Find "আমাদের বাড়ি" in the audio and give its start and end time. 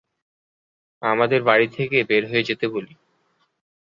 1.01-1.67